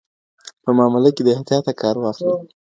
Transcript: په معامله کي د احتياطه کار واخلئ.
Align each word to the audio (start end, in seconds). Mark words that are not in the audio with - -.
په 0.63 0.69
معامله 0.77 1.09
کي 1.15 1.21
د 1.25 1.29
احتياطه 1.35 1.73
کار 1.81 1.95
واخلئ. 1.99 2.33